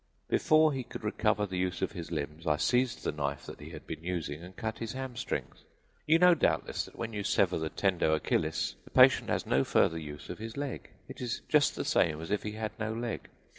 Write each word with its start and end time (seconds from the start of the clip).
Before 0.29 0.73
he 0.73 0.81
could 0.83 1.03
recover 1.03 1.45
the 1.45 1.59
use 1.59 1.83
of 1.83 1.91
his 1.91 2.11
limbs 2.11 2.47
I 2.47 2.57
seized 2.57 3.03
the 3.03 3.11
knife 3.11 3.45
that 3.45 3.59
he 3.59 3.69
had 3.69 3.85
been 3.85 4.03
using 4.03 4.41
and 4.41 4.55
cut 4.55 4.79
his 4.79 4.93
hamstrings. 4.93 5.63
You 6.07 6.17
know, 6.17 6.33
doubtless, 6.33 6.85
that 6.85 6.95
when 6.95 7.13
you 7.13 7.23
sever 7.23 7.59
the 7.59 7.69
tendo 7.69 8.15
Achillis 8.17 8.73
the 8.83 8.89
patient 8.89 9.29
has 9.29 9.45
no 9.45 9.63
further 9.63 9.99
use 9.99 10.27
of 10.31 10.39
his 10.39 10.57
leg; 10.57 10.89
it 11.07 11.21
is 11.21 11.41
just 11.47 11.75
the 11.75 11.85
same 11.85 12.19
as 12.19 12.31
if 12.31 12.41
he 12.41 12.53
had 12.53 12.71
no 12.79 12.91
leg. 12.91 13.29